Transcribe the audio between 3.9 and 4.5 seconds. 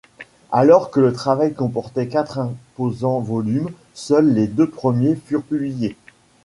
seuls les